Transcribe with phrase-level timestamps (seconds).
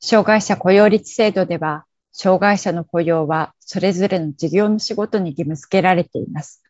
[0.00, 6.62] 障害者雇用率制度では、障害者の雇用はそれぞれの事業の仕事に義務付けられています。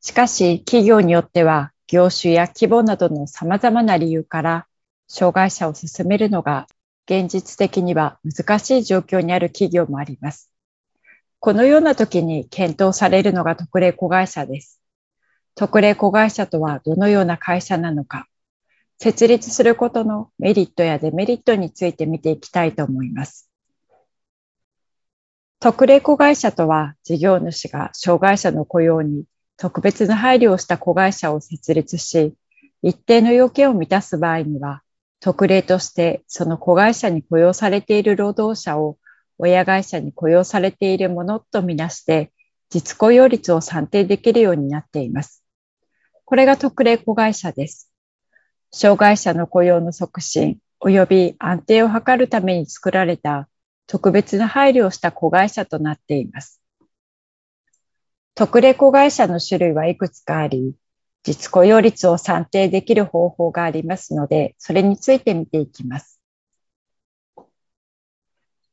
[0.00, 4.66] しかし、企業によっては、業種や規模などの様々な理由から、
[5.08, 6.66] 障害者を進めるのが
[7.06, 10.50] 現実的には難しい状況にある企業もあります。
[11.38, 14.80] このような時に検討されるのが特例子会社です。
[15.54, 18.26] 特例子会社とはどのような会社なのか、
[18.98, 23.50] 設立することのメリットやデメリットについて見ていきたいと思います。
[25.60, 29.24] 特例子会社とは事業主が障害者の雇用に
[29.56, 32.34] 特別な配慮をした子会社を設立し、
[32.82, 34.82] 一定の要件を満たす場合には、
[35.20, 38.98] 特例としてその子会社に雇用されている労働者を
[39.38, 42.32] 親会社に雇用されているものとみなして、
[42.70, 45.42] 実雇用率を算定できるようになっています。
[46.24, 47.90] これが特例子会社です。
[48.78, 53.48] 障害者の雇用の促進及び安定を図るために作られた
[53.86, 56.60] 特別な配慮をした子会社となっています。
[58.34, 60.74] 特例子会社の種類はいくつかあり、
[61.22, 66.20] 実雇用率を算定できる方法がありますので、それについて見ていきます。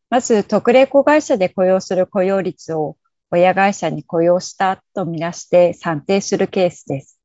[0.09, 2.97] まず、特例子会社で雇用する雇用率を
[3.31, 7.22] 親会社に雇用したとみなして算定するケースです。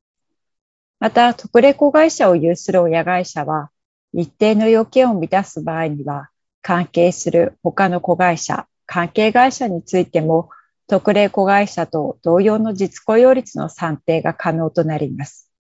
[1.00, 3.70] また、特例子会社を有する親会社は、
[4.12, 6.31] 一定の要件を満たす場合には、
[6.62, 10.50] 関係する他の子会社、関係会社についても、
[10.88, 15.53] 特例子会社と同様の実雇用率の算定が可能となります。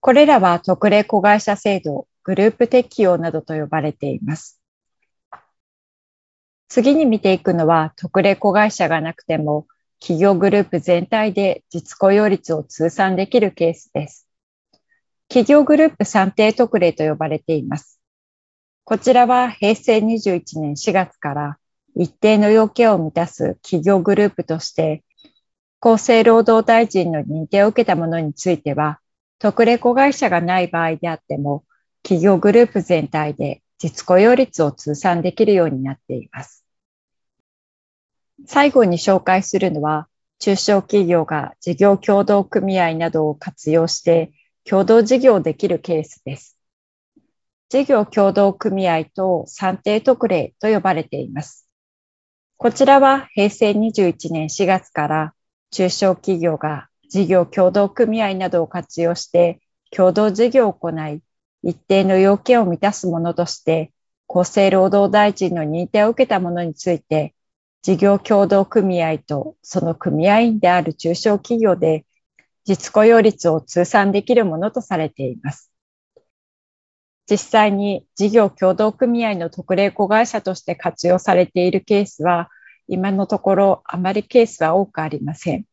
[0.00, 4.60] これらは特例子会社制度、グループ適用などと呼ばれています。
[6.68, 9.66] 次に見ていくのは、特例子会社がなくても、
[10.00, 14.26] 企業グループ全体で実雇用率を通算できるケースです。
[15.28, 18.00] 企業グループ算定特例と呼ばれています。
[18.84, 21.58] こちらは平成21年4月から
[21.94, 25.04] 一定の要件を満たす企業グループとして
[25.80, 29.00] 厚生労働大臣の認定を受けたものについては
[29.38, 31.64] 特例子会社がない場合であっても
[32.02, 36.59] 企業グループ全体で実雇用率を通算できるようになっています。
[38.46, 40.08] 最後に紹介するのは、
[40.38, 44.32] 中小企業が事業協同組合などを活用して
[44.64, 46.56] 共同事業できるケースです。
[47.68, 51.68] 事業協同組合と算定特例と呼ばれています。
[52.56, 55.34] こちらは平成21年4月から
[55.70, 61.20] 中小企業が事業協同組合などを活用して共同事業を行い、
[61.62, 63.92] 一定の要件を満たすものとして
[64.28, 67.34] 厚生労働大臣の認定を受けたものについて
[67.82, 72.04] 事業協同組合とその組合員である中小企業で
[72.64, 75.70] 実雇用率を通算できるものとされています。
[77.28, 82.50] 実際に事業協同組合の特例子会社として活用されているケースは
[82.88, 85.64] 今のところあまりケースは多くありません。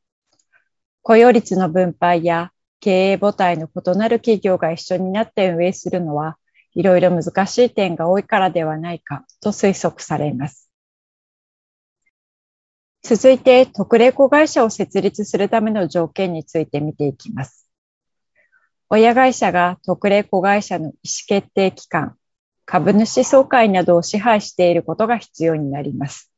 [1.01, 6.37] 雇用率の分配や経営母体の異なる企業が一緒になって運営するのは
[6.73, 10.69] いろいろ難しい点が多いからではないかと推測されます。
[13.07, 17.65] 続いて、特例子会社を設立するための条件について見ていきます。
[18.89, 20.93] 親会社が特例子会社の意思
[21.25, 22.17] 決定機関、
[22.65, 26.33] 株主総会などを支配していることが必要になります。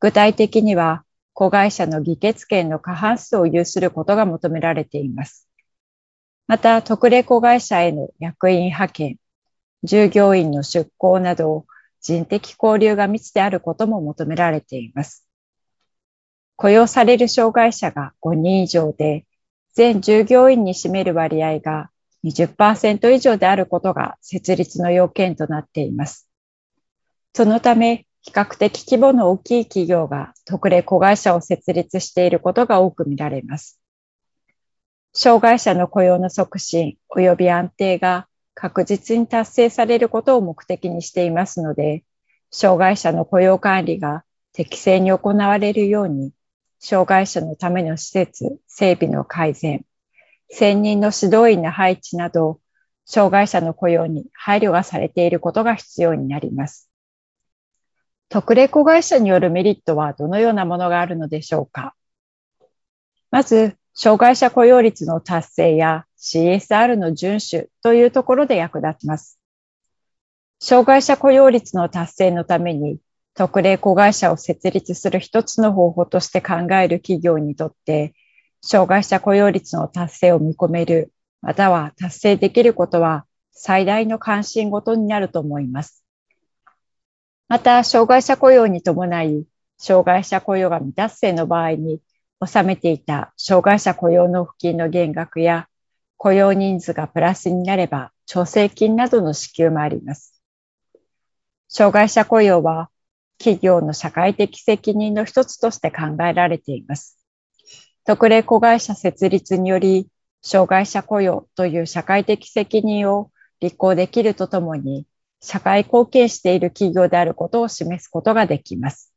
[0.00, 5.46] 具体的には、子会社の議決権の過半数を有することが求められています。
[6.46, 9.16] また、特例子会社への役員派遣、
[9.82, 11.66] 従業員の出向など、
[12.00, 15.25] 人的交流が密であることも求められています。
[16.56, 19.26] 雇用される障害者が5人以上で、
[19.74, 21.90] 全従業員に占める割合が
[22.24, 26.28] 20%以上であることが設立の要件となっています。
[27.34, 33.78] そのため、比較的規模の大きい企業が特例子会社を設立していることが多く見られます。
[35.12, 42.02] 障害者の雇用の促進及び安定が確実に達成されることを目的にしていますので、
[42.50, 46.32] 障害者の雇用管理が適正に行われるように、
[46.78, 49.84] 障害者のための施設、整備の改善、
[50.48, 52.60] 専任の指導員の配置など、
[53.04, 56.90] 障害者の雇用に配慮がされていることが必要になります。
[58.28, 61.94] 特例子会社によるメリットはどのようなものがあるのでしょうか？
[63.30, 69.38] まず、障害者雇用率の達成や CSR の遵守というところで役立ちます。
[70.60, 72.98] 障害者雇用率の達成のために
[73.36, 78.14] 特例子会社を設立する一つの方法として考える企業にとって、
[78.62, 81.12] 障害者雇用率の達成を見込める、
[81.42, 86.02] または達成できることは最大の関心事になると思います。
[87.48, 89.46] また、障害者雇用に伴い、
[89.78, 92.00] 障害者雇用が未達成の場合に、
[92.40, 95.68] 納めていた障害者雇用納付金の減額や、
[96.16, 100.42] 雇用人数がプラスになれば、調整金などの支給もあります。
[101.68, 102.90] 障害者雇用は、
[103.38, 107.18] 企業の社会的責任の一つとして考えられています。
[108.04, 110.08] 特例子会社設立により、
[110.42, 113.30] 障害者雇用という社会的責任を
[113.60, 115.06] 履行できるとともに、
[115.40, 119.12] 社会貢献している企業であることを示すことができます。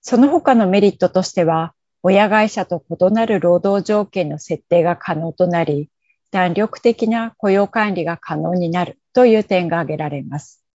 [0.00, 5.90] その他のメリットとしては、親会社と異なる労働条件の設定が可能となり、
[6.30, 10.65] 弾力的な雇用管理が可能になるという点が挙げられます。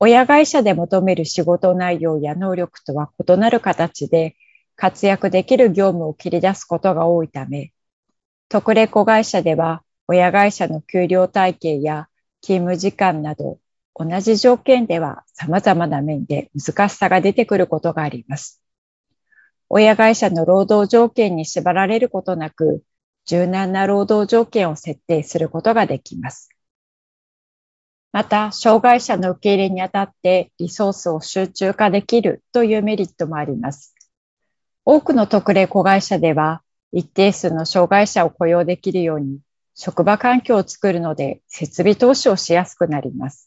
[0.00, 4.36] 親会社で求める仕事内容や能力とは異なる形で
[4.76, 7.72] 活躍できる業務を切り出すことが多いため、
[8.48, 12.08] 特例子会社では親会社の給料体系や
[12.40, 13.58] 勤務時間など、
[13.96, 18.62] 同じ条件では様々な面で難しさが出てくることがあります。
[19.68, 22.84] 親会社の労働条件に縛られることなく、
[23.26, 26.48] 柔軟な労働条件を設定することができます。
[28.12, 33.94] また、障害者の受け入れにあたってリソースを集中化できるというメリットもあります。
[34.84, 36.62] 多くの特例子会社では、
[36.92, 39.40] 一定数の障害者を雇用できるように
[39.74, 43.46] 職場環境を作るので設備投資をしやすくなります。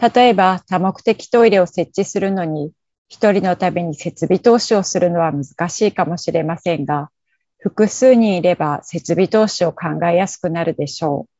[0.00, 2.72] 例えば多目的トイレを設置するのに
[3.08, 7.10] 一人のために設備投資をするのは難しいかもしれませんが、
[7.58, 11.37] 複数人いれば設備投資を考えやすくなるでしょう。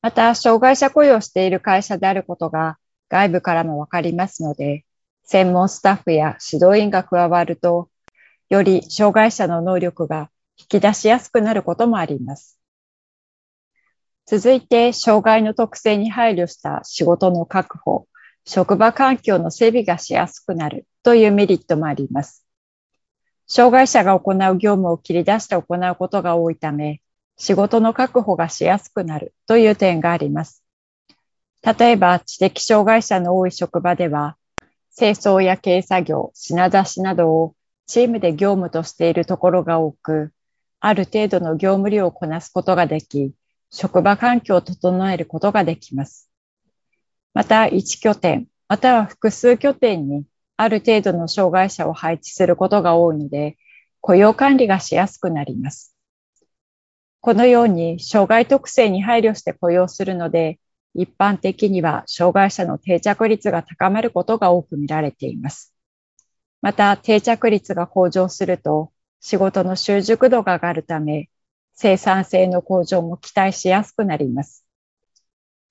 [0.00, 2.78] また、障害者雇用している会社であることが
[3.08, 4.84] 外部からもわかりますので、
[5.24, 7.90] 専門スタッフや指導員が加わると、
[8.48, 12.58] より障害者の能力が引き出しやすくなることもあります。
[14.24, 18.06] 続いて、障害の特性に配慮した仕事の確保、
[18.44, 22.44] 職場環境の整備がしやすくなるというメリットもあります。
[23.46, 27.00] 障害者が行う業務を切り出して行うことが多いため、
[27.38, 30.62] 仕事の確保がしやすくなるという点があります。
[31.62, 34.36] 例えば、知的障害者の多い職場では、
[34.96, 37.54] 清掃や軽作業、品出しなどを
[37.86, 40.32] チームで業務としているところが多く、
[40.80, 43.32] ある程度の業務量をこなすことができ、
[43.70, 46.28] 職場環境を整えることができます。
[47.34, 50.24] また、1拠点、または複数拠点に
[50.56, 53.56] ある程度の障害者を配置することが多いので、
[54.00, 55.97] 雇用管理がしやすくなります。
[57.20, 60.60] このように、障害特性に配慮して雇用するので、
[60.94, 65.74] 一般的には障害者の定着率が高まることが多く見られています。
[66.62, 71.28] また、定着率が向上すると、仕事の習熟度が上がるため、
[71.74, 74.64] 生産性の向上も期待しやすくなります。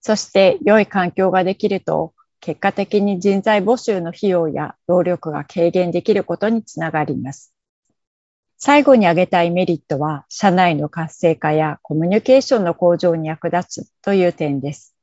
[0.01, 7.54] そして良い環境ができると、結果的に人材募集の費用や労力が軽減できることにつながります。
[8.60, 14.96] 最後に挙げたいメリットは、社内の活性化やコミュニケーションの向上に役立つという点です。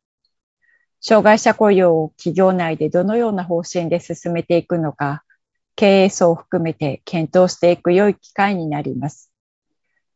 [1.00, 5.22] 障害者雇用を企業内でどのような方針で進めていくのか、
[5.76, 9.30] 経営層を含めて検討していく良い機会になります。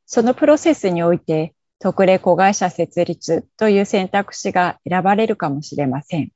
[0.04, 6.32] そのプロセスにおいて、特例子会社設立という選択肢が選ばれるかもしれません。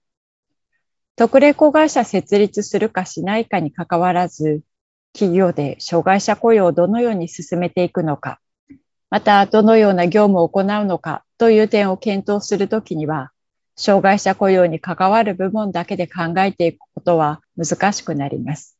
[1.16, 4.62] 特例子会社設立するかしないかにかかわらず、
[5.12, 8.40] 企業で障害者雇用をどのように進めていくのか、
[9.10, 13.30] またどのような業務を行うのかという点を検討するときには、
[13.76, 18.78] 障害者雇用に関わる部門だけで考えていくことは難しくなります。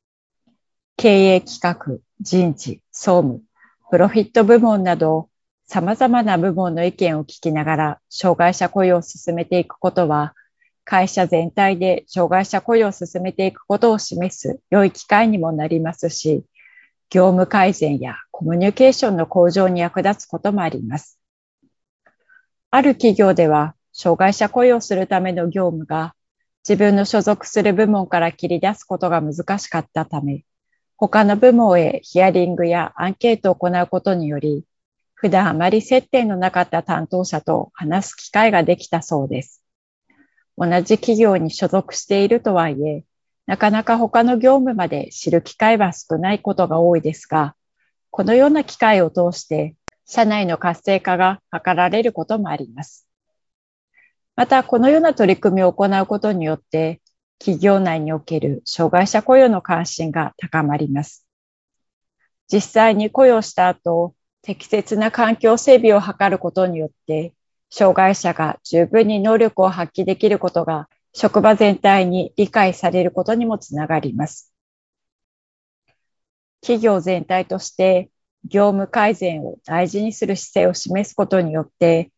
[0.96, 3.42] 経営企画、人事、総務、
[3.90, 5.28] プロフィット部門など、
[5.66, 10.34] 様々な部門の意見を聞きながら、障害者雇用を進めていくことは、
[10.84, 16.44] 会社全体で障害者雇用を進めていくことを示す良い機会にもなりますし、
[17.10, 21.18] 業務改善やコミュニケーションの向上に役立つこともあります。
[22.70, 26.14] ある企業では、障害者雇用するための業務が
[26.66, 30.44] 自分の所属する部門から切り出すことが難しかったため、
[30.96, 34.64] 他の部門へヒアリングやアンケートを行うことにより、
[35.14, 39.61] 普段あまり接点のなかった担当者と話す機会ができたそうです。
[40.56, 43.04] 同じ企業に所属しているとはいえ、
[43.46, 47.54] なかなか他の業務まで知る機会は少ないことが多いですが、
[48.10, 49.74] このような機会を通して
[50.06, 53.06] 社内の活性化が図られることもあります。
[54.36, 57.00] また、このような取り組みを行うことによって、
[57.38, 61.26] 企業内における障害者雇用の関心が高まります。
[62.50, 67.34] 実際に雇用した後、適切な環境整備を図ることによって、
[67.74, 74.52] 障害者が十分に能力を発揮できることが職場全体に理解されることにもつながります。
[76.60, 78.10] 企業全体として
[78.44, 82.10] 業務改善を大事にする姿勢を示すことによって、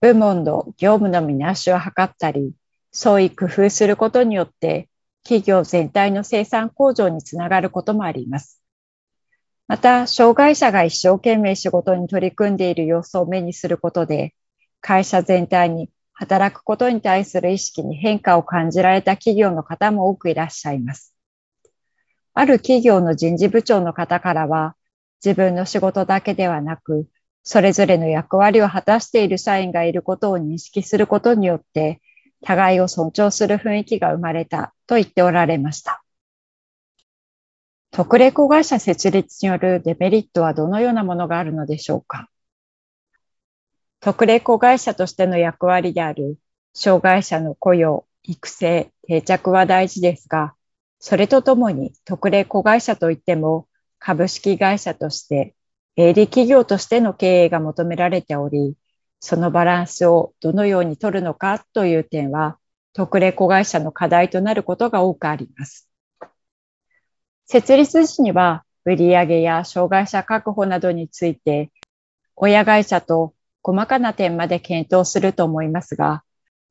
[0.00, 2.54] 部門の業務の見直しを図ったり、
[2.90, 4.88] 創意工夫することによって、
[5.22, 8.62] 企業全体の生産向上につながることもあります。
[9.66, 14.34] また、障害者が一生懸命仕事に取り組んでいる様子を目にすることで、
[14.86, 21.14] 会社全体に働くことに対する意識に変化を感じられた企業の方も多くいらっしゃいます。
[22.34, 24.76] ある企業の人事部長の方からは、
[25.24, 27.08] 自分の仕事だけではなく、
[27.42, 32.02] それぞれの役割を果たしている社員がいることを認識することによって、
[32.42, 36.04] 互いを尊重する雰囲気が生まれたと言っておられました。
[37.90, 42.28] 特例子会社設立によるデメリットはどのようなものがあるのでしょうか？
[44.04, 46.36] 特例子会社としての役割である
[46.74, 50.52] 障害者の雇用、育成、定着は大事ですが、
[50.98, 53.66] それとともに特例子会社といっても
[53.98, 55.54] 株式会社として
[55.96, 58.74] 営利企業としての経営が求められており、
[59.20, 62.58] そのバランスをどのように取るのかという点は、
[62.92, 65.88] 特例子会社の課題となることが多くあります。
[67.46, 71.72] 設立時には、売上や障害者確保などについて、
[72.36, 73.32] 親会社と
[73.64, 76.22] 細かな点まで検討すると思いますが、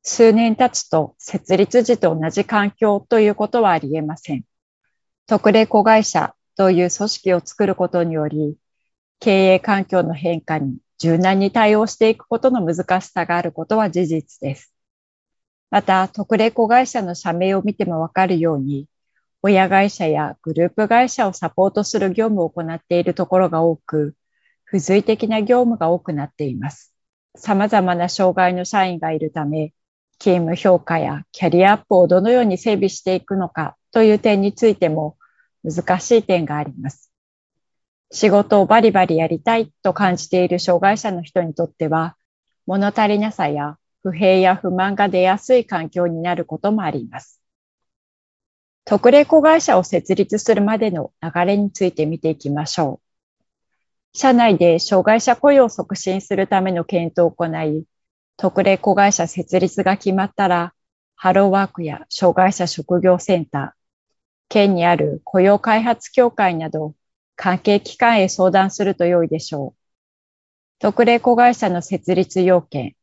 [0.03, 4.43] 数年経つと設立時と同じ環境ということはあり得ません。
[5.25, 8.57] 特例子会社という組織を作ることにより、
[9.19, 14.71] 経営環境の変化に柔軟に対応していくことの難しさがあることは事実です。
[15.71, 18.87] また、特例子会社の社名を見てもわかるように、
[19.41, 24.15] 親会社やグループ会社をサポートする業務を行っているところが多く、
[24.73, 26.95] 付随的な業務が多くなっています。
[27.35, 29.71] 様々な障害の社員がいるため、
[30.17, 35.15] 勤務評価やキャリアアップをどのように整備していくのかという点についても
[35.63, 37.11] 難しい点があります。
[38.09, 42.17] 仕事をバリバリやりたいと感じている障害者の人にとっては、
[42.65, 47.39] 物足りなさや不平や不満が出やすい環境になることもあります。
[48.85, 53.02] 特例子会社を設立するまでの流れについて見ていきましょう。
[54.15, 57.83] 社内で障害者雇用を促進するための検討を行い、
[58.37, 60.73] 特例子会社設立が決まったら、
[61.15, 63.83] ハローワークや障害者職業センター、
[64.49, 66.93] 県にある雇用開発協会など、
[67.35, 69.83] 関係機関へ相談すると良いでしょう。
[70.77, 72.95] 特例子会社の設立要件、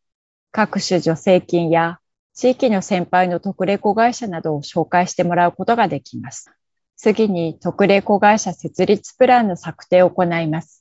[0.52, 1.99] 各種助成金や
[2.35, 6.52] 地域の先輩の特例子会社などを紹介してもらうことができます。
[6.97, 10.80] 次に特例子会社設立プランの策定を行います。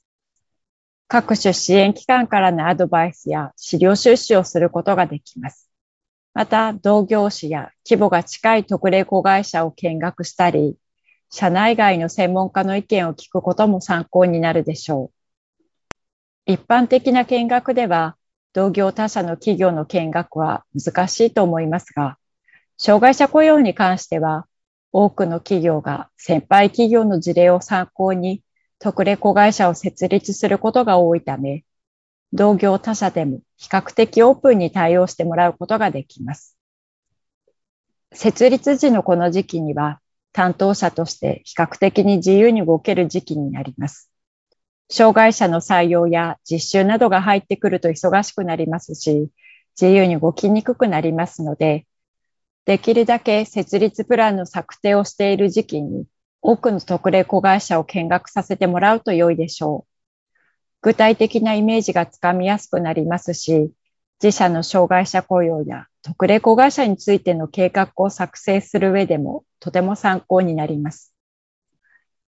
[1.12, 5.68] 各種支援機関からのアドバイスや資料収集をすることができます。
[6.36, 10.78] また、同業種や規模が近い特例子会社を見学したり、
[11.32, 15.12] 社内外の専門家の意見を聞くことも参考になるでしょ
[16.48, 16.52] う。
[16.54, 18.16] 一般的な見学では、
[18.54, 22.20] 同業他社の企業の見学は難しいと思いますが、
[22.78, 24.46] 障害者雇用に関しては、
[24.92, 28.44] 多くの企業が先輩企業の事例を参考に
[28.80, 31.66] 特例子会社を設立することが多いため、
[32.32, 36.58] 同業他社でも比較的オープンに対応してもらうことができます。
[38.14, 40.00] 設立時のこの時期には、
[40.32, 44.10] 担当者として比較的に自由に動ける時期になります。
[44.90, 49.30] 障害者の採用や実習などが入ってくると忙しくなりますし、
[49.80, 51.86] 自由に動きにくくなりますので、
[52.66, 56.06] できるだけ設立プランの策定をしている時期に
[56.42, 59.90] 多くの特例子会社を見学させてもらうと良いでしょう。
[60.82, 63.72] 具体的なイメージがつかみやすくなりますし、
[64.22, 71.14] 自社の障害者雇用や特例子会社についての計画を作成する上でもとても参考になります。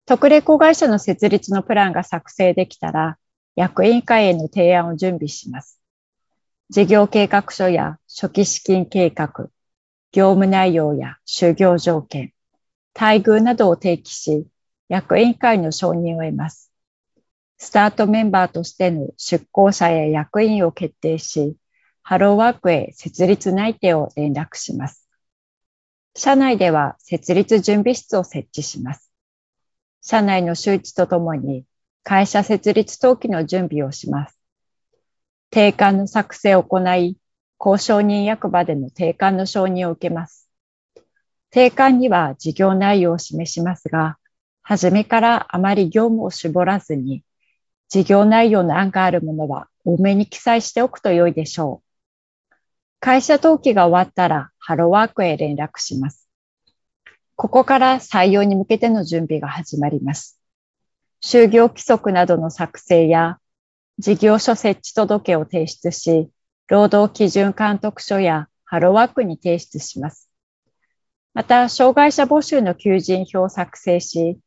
[0.05, 3.17] 特例子会社の設立のプランが作成できたら、
[3.55, 5.79] 役員会への提案を準備します。
[6.69, 9.49] 事業計画書や初期資金計画、
[10.11, 12.34] 業務内容や就業条件、
[12.97, 14.47] 待遇などを提起し、
[14.87, 16.71] 役員会の承認を得ます。
[17.57, 21.57] スタートメンバーとしての出向者や役員を決定し、
[22.03, 25.09] ハローワークへ設立内定を連絡します。
[26.15, 29.11] 社内では設立準備室を設置します。
[30.01, 31.65] 社内の周知とともに
[32.03, 34.39] 会社設立登記の準備をします。
[35.49, 37.17] 定款の作成を行い、
[37.59, 40.44] 交渉人役場での定款の承認を受けます。
[41.55, 44.17] 定款には事業内容を示しますが、
[44.61, 47.23] はじめからあまり業務を絞らずに、
[47.87, 52.55] 事業内容の案があるものは多めに記載しておくと良いでしょう。
[52.99, 56.27] 会社登記が終わったらハローワークへ連絡します。
[57.37, 60.37] ここから採用に向けての準備が始まります。
[61.23, 63.39] 就業規則などの作成や
[63.97, 66.29] 事業所設置届を提出し、
[66.67, 70.24] 労働基準監督署やハローワークに提出します。
[71.35, 74.39] また、障害者募集の求人票を作成し、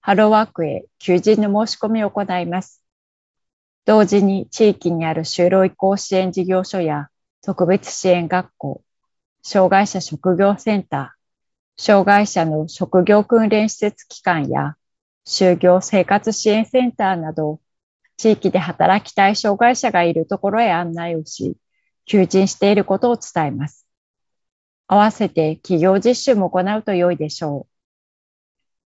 [0.00, 2.80] ハローワークへ求人の申し込みを行います。
[3.84, 7.08] 同時に地域にある就労移行支援事業所や
[7.42, 8.80] 特別支援学校、
[9.42, 14.76] 障害者職業センター、障害者の職業訓練施設機関や
[15.26, 17.58] 就業生活支援センターなど、
[18.18, 21.56] 地域で働きたい障害者がいるところへ案内をし、
[22.04, 23.85] 求人していることを伝えます。
[24.88, 27.76] 合わせて企業実習も行うと良いでしょう。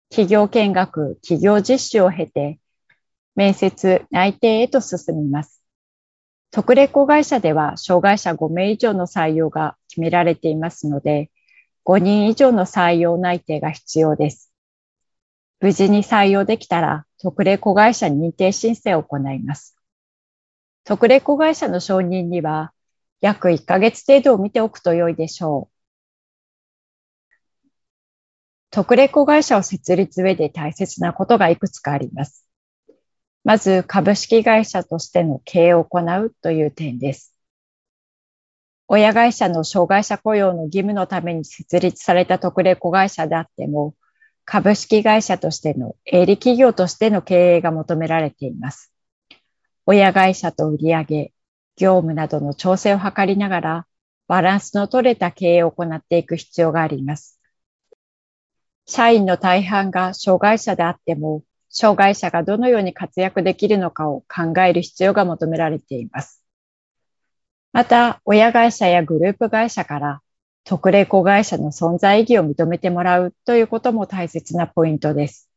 [0.09, 2.59] 企業見学、企業実習を経て、
[3.35, 5.61] 面接、内定へと進みます。
[6.51, 11.31] 特例子会社では障害者5名以上の採用が決められていますので、
[11.85, 14.51] 5人以上の採用内定が必要です。
[15.61, 19.77] 無事に採用できたら、特例子会社認定申請を行います。
[20.83, 22.73] 特例子会社の承認には、
[23.21, 25.70] 約1ヶ月程度を見ておくと良いでしょう。
[28.71, 32.47] 特例子会社を設立上で大切なことがいくつかあります。
[33.43, 37.35] まず株式会社としての経営を行うという点です。
[38.87, 43.93] 親会社の障害者雇用の義務のために設立された特例子会社であっても、
[44.45, 48.93] 株式会社としての営利企業としての経営が求められています。
[49.85, 51.33] 親会社と売上、
[51.75, 53.87] 業務などの調整を図りながら、
[54.27, 57.40] バランスの取れた経営を行っていく必要があります。
[58.91, 66.43] 社員の大半が障害者であっても、障害者がどのように活躍できるのかを考える必要が求められています。
[67.71, 70.21] また、親会社やグループ会社から
[70.65, 75.49] 特例子会社の存在意義を認めてもらうということも大切なポイントです。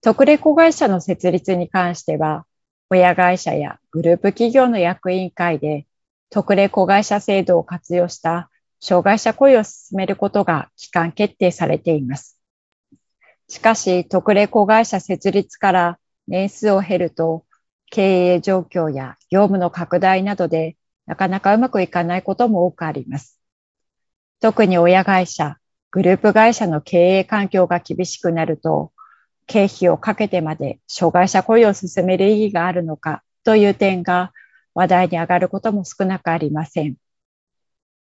[0.00, 2.46] 特例子会社の設立に関しては、
[2.90, 5.88] 親会社やグループ企業の役員会で
[6.28, 8.49] 特例子会社制度を活用した
[8.80, 12.38] 障害者雇用を進めることが機関決定されています。
[13.48, 17.44] しかし、特例子会社設立から年数を経ると、
[17.90, 23.40] 経営状況や業務の拡大などでなかなかうまくいかないことも多くあります。
[24.40, 25.56] 特に親会社、
[25.90, 28.92] グループ会社の経営環境が厳しくなると、
[29.46, 34.32] 経費をかけてまで障害者雇用を進める意義があるのかという点が
[34.74, 36.94] 話題に上がることも少なくありません。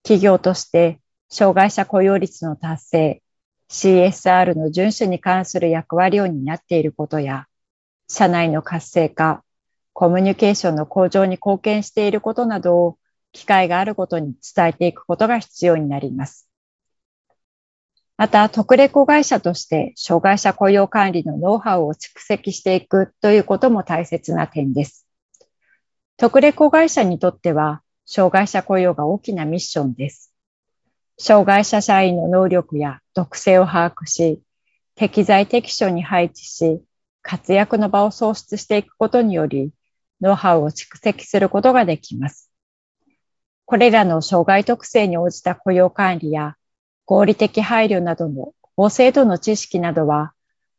[0.03, 3.23] 企業として障害者雇用率の達成、
[3.71, 7.47] CSR の遵守に関する役割を担っていることや、
[8.09, 9.45] 社内の活性化、
[9.93, 12.99] コミュニケーションの向上に貢献していることなどを
[13.33, 16.49] 機会があることに伝えていくことが必要になります。
[18.17, 25.07] また、特例子会社として障害者雇用管理のノウハウを蓄積していくということも大切な点です。
[26.17, 30.33] 特例子会社にとっては、障害者雇用が大きなミッションです。
[31.19, 34.41] 障害者社員の能力や特性を把握し、
[34.95, 36.83] 適材適所に配置し、
[37.21, 39.73] 活躍の場を創出していくことにより、
[40.23, 42.51] ノウハウを蓄積することができます。
[43.67, 46.57] これらの障害特性に応じた雇用管理や
[47.05, 50.33] 合理的配慮などの法制度の知識などは、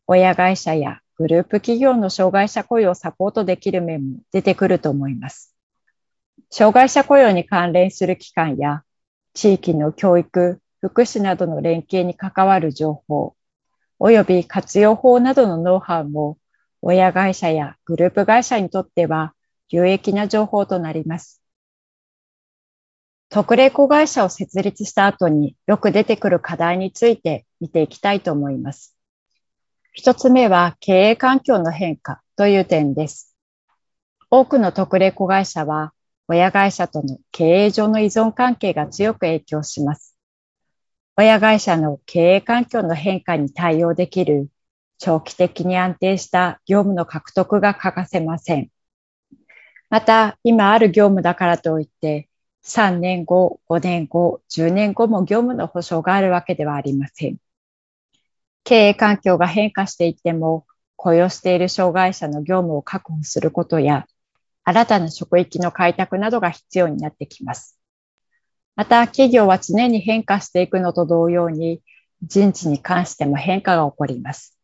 [0.07, 5.48] 親会社やグループ企業の障害者雇用をサポートできる面も出てくると思います。
[6.51, 8.83] 障害者雇用に関連する機関や
[9.33, 13.35] 地域の教育、福祉などの連携に関わる情報、
[13.99, 16.37] 及び活用法などのノウハウも、
[16.81, 19.33] 親会社やグループ会社にとっては
[19.69, 21.41] 有益な情報となります。
[23.29, 28.95] 特例子会社を設立した後によく出てくる課題について見ていきたいと思います。
[29.93, 33.35] 一つ目は経営環境の変化という点です。
[34.31, 35.93] 多くの特例子会社は
[36.31, 40.15] 親会社との経営上の依存関係が強く影響します。
[41.17, 44.47] 親会社の経営環境の変化に対応できる
[44.99, 48.69] 長期的に安定した業務の獲得が欠かせません。
[49.89, 52.29] また、今ある業務だからといって、
[52.61, 57.37] 3年後、5年後、10年後も業務の保障があるわけではありません。
[58.63, 64.05] 経営環境が変化していっても、雇用している障害者の業務を確保することや、
[64.69, 67.79] 新たな職域の開拓などが必要になってきます。
[68.75, 71.81] また、企業は常に変化していくのと同様に、
[72.21, 74.55] 人事に関しても変化が起こります。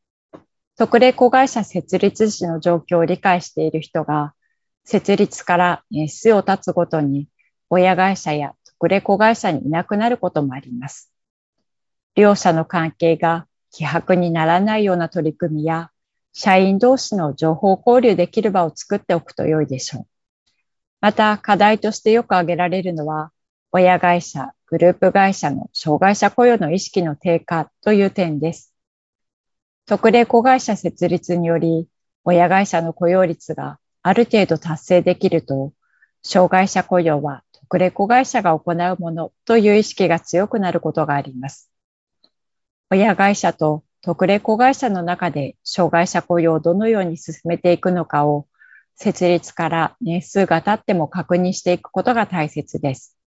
[0.78, 4.36] 特例子会社設立時の状況を理解している人が、
[4.84, 7.28] 設立から年数を経つごとに、
[7.72, 11.12] 親会社や特例子会社にいなくなることもあります。
[12.14, 15.90] 両者の関係が希薄にならないような取り組みや、
[16.38, 20.08] 社員同士の情報交流できる場を作っておくと良いでしょう。
[21.00, 23.32] また、課題としてよく挙げられるのは、
[23.72, 28.74] 親会社、グループ会社の障害者雇用の意識の低下という点です。
[29.86, 31.88] 特例子会社設立により、
[32.26, 35.72] 親会社の雇用率がある程度達成できると、
[36.22, 41.72] 障害者雇用は特例子会社が行うものという意識が強くなることがあります。
[42.90, 48.46] 親会社と特例子会社の中で障害者雇用をどのように進めていくのかを
[48.96, 53.18] 設立から年数が経っても確認していくことが大切です。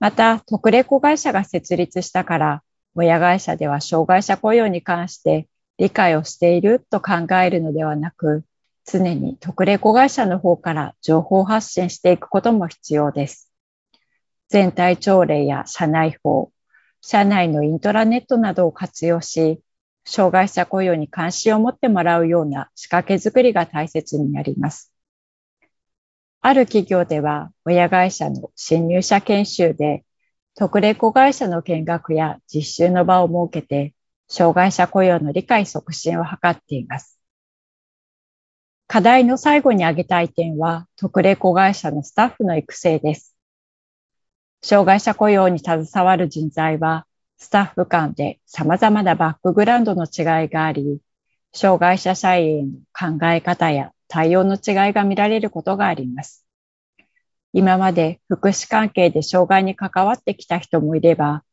[0.00, 2.62] また、特例子会社が設立したから
[2.96, 5.46] 親会社では障害者雇用に関して
[5.78, 8.44] 理解をしていると考えるのではなく、
[8.84, 13.52] 常に特例子会社の方から情報発信していくことも必要です。
[14.48, 16.50] 全体朝礼や社内法、
[17.06, 19.60] 社内のイントラネットなどを活用し、
[20.06, 24.90] 障害者雇用に関心を持ってもらうような仕掛けづくりが大切になります。
[26.40, 30.02] ある企業では、親会社の新入社研修で、
[30.54, 33.94] 特例子会社の見学や実習の場を設けて、
[34.26, 37.20] 障害者雇用の理解促進を図っています。
[38.86, 43.33] 課題の最後に挙げたい点は、特例子会社のスタッフの育成です。
[44.66, 51.00] 障害者雇用に携わる人材は、スタッフ間で様々なバックグラウンドの違いがあり、
[51.52, 56.46] 障害者社員への考え方や対応の違いが見られることがあります。
[57.52, 61.44] 今まで福祉関係で障害に関わってきた人もいれば、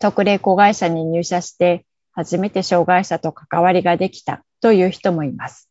[0.00, 5.70] 特例子会社に入社して初めて障害者と関わりができたという人もいます。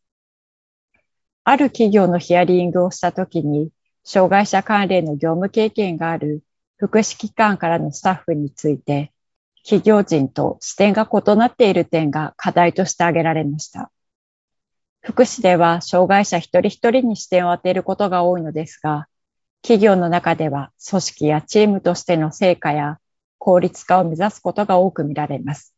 [1.44, 3.68] ある企業のヒアリングをしたときに、
[4.04, 6.42] 障害者関連の業務経験がある
[6.78, 9.12] 福祉機関からのスタッフについて、
[9.64, 13.90] 企業人と視点が異なっている点が課題として挙げられました。
[15.00, 19.08] 福祉では障害者一人一人に視点を当てることが多いのですが、
[19.62, 22.98] 企業の中では組織やチームとしての成果や
[23.38, 25.74] 効率化を目指すことが多く見られます。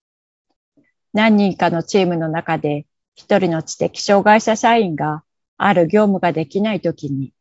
[1.14, 5.24] 何人かのチームの中で一人の知的障害者社員が
[5.56, 7.32] ある業務ができないときに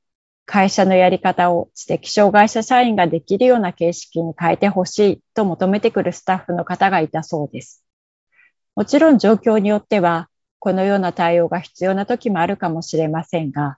[0.51, 7.85] 会社のやり方を知的障害者社員ができるような形式に変えてほしいと求めてくるスタッフの方がいたそうです。
[8.75, 13.77] もちろん状況によっては、このような対応が必要な時もあるかもしれませんが、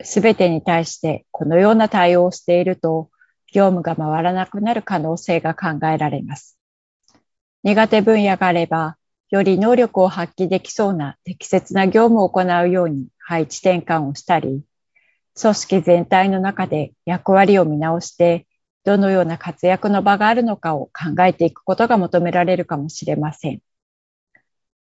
[0.00, 3.10] すべてに対してこのような対応をしていると、
[3.52, 6.56] 業務が回らなくなる可能性が考えられます。
[7.64, 8.96] 苦手分野があれば、
[9.30, 14.62] より能力を発揮できそうな適切な業務を行うように配置転換をしたり、
[15.40, 18.46] 組織全体の中で役割を見直して、
[18.84, 23.60] どのような活躍の場があるのかを考えていくことが求められるかもしれません。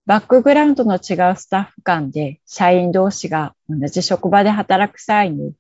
[0.05, 5.53] バックグラウンドの違うスタッフ間で社員同士が同じ職場で働く際に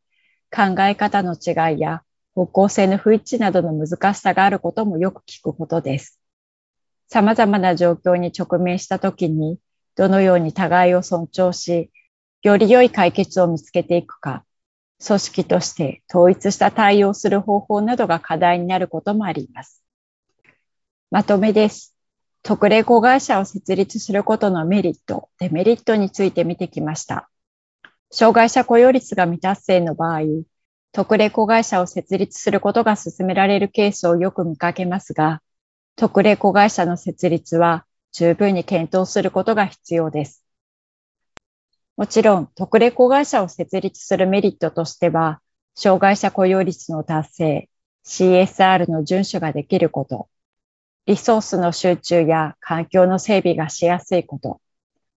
[0.49, 2.01] 考え方の違いや
[2.33, 6.19] 方向性の不一致などの難しさがあることもよく聞くことです。
[7.07, 9.59] 様々な状況に直面したときに
[9.95, 11.91] どのように互いを尊重し、
[12.41, 14.43] より良い解決を見つけていくか、
[15.05, 19.83] 組織として統一した対応する方法などが課題になることもあります。
[21.09, 21.95] まとめです。
[22.43, 27.29] 特例子会社を設立することのメリット、デメリットについて見てきました。
[28.11, 30.21] 障害者雇用率が未達成の場合、
[30.91, 35.41] 特例子会社を設立することが進められるケースをよく見かけますが、
[35.95, 40.40] 特例子会社の設立は十分に検討することが必要です。
[41.97, 45.41] もちろん、特例子会社を設立するメリットとしては、
[45.75, 47.69] 障害者雇用率の達成、
[48.05, 50.29] CSR の遵守ができること、
[51.05, 54.61] リソースの集中や環境の整備がしやすいこと、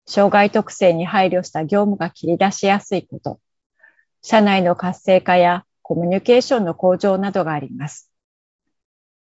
[0.06, 3.40] 障害特性に配慮した業務が切り出しやすいこと、
[4.22, 8.10] 社内の活性化やコミュニケーションの向上などがあります。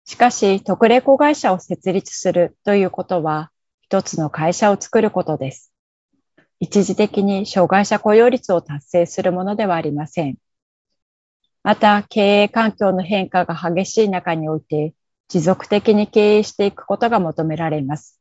[0.06, 3.50] しかし、特例子会社を設立するということは、
[3.82, 5.73] 一つの会社を作ることです。
[6.60, 10.36] 一時的に障害者雇用率を達成するものではありません。
[11.62, 14.94] また、経営環境の変化が激しい中において、
[15.28, 18.20] 持続的に経営していくことが求められます。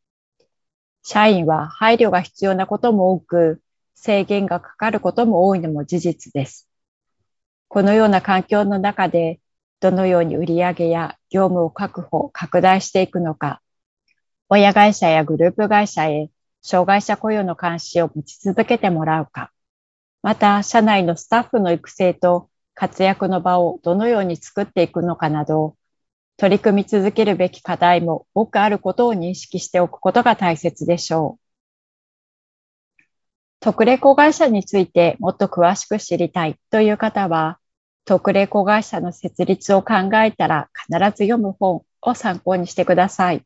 [1.03, 3.61] 社員は配慮が必要なことも多く、
[3.95, 6.69] 制限がかかることも多いのも事実です。
[7.67, 9.39] このような環境の中で、
[9.79, 13.61] どのように売上や業務を確保、拡大していくのか、
[14.47, 16.29] 親会社やグループ会社へ
[16.63, 19.51] 障害者雇用の監視を持ち続けてもらうか、
[20.21, 25.75] また社内のスタッフの育成と活躍の場をどのように作っていくのかなど、
[26.37, 31.43] 取り組み続けるべき課題も多くあることを認識しておくことが大切でしょう。
[33.59, 37.59] 特例子会社についてもっと詳しく知りたいという方は、
[38.05, 43.45] 特例子会社の設立を考えたら必ず読む本を参考にしてください。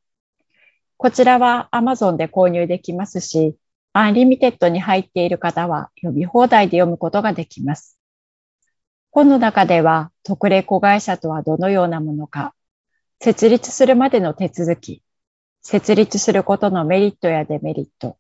[0.98, 3.56] こちらは Amazon で購入できますし、
[3.94, 8.00] Unlimited に入っている方は読み放題で読むことができます。
[9.12, 12.56] 本の中では特例子会社とはどのようなものか、
[13.20, 15.04] 設立するまでの手続き、
[15.62, 18.18] 設立することのメリットやデメリット、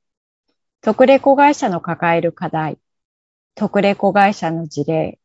[0.81, 2.77] 特例子会社の抱える課題、
[3.55, 5.17] 特例子会社の事例、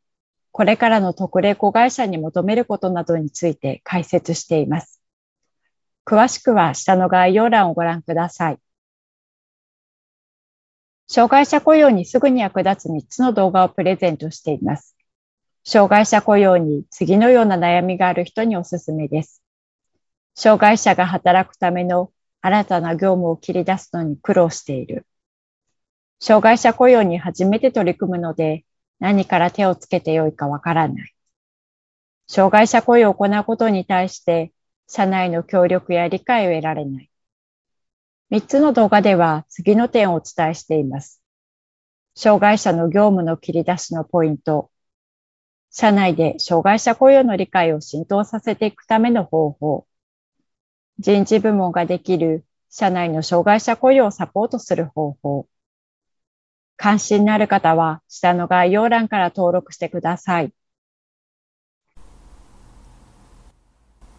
[0.53, 5.02] これからの特例子会社に求めることなどについて解説しています。
[6.05, 8.59] 詳しくは下の概要欄をご覧ください。
[11.09, 14.97] 障害者雇用にすぐに役立つ3つの動画をプレゼントしています。
[15.65, 19.43] 障害者雇用に次のような悩みがある人におすすめです。
[20.35, 22.11] 障害者が働くための
[22.41, 25.07] 新たな業務を切り出すのに苦労している。
[26.19, 28.65] 障害者雇用に初めて取り組むので
[28.99, 31.15] 何から手をつけてよいかわからない。
[32.27, 34.53] 障害者雇用を行うことに対して
[34.89, 37.11] 社内の協力や理解を得られない。
[38.31, 41.23] 3つの動画では次の点をお伝えしています。
[42.15, 44.71] 障害者の業務の切り出しのポイント、
[45.71, 49.87] 社内で障害者雇用の理解を浸透させていくための方法、
[50.99, 55.49] 人事部門ができる社内の障害者雇用をサポートする方法。
[56.77, 60.53] 関心のある方は下の概要欄から登録してください。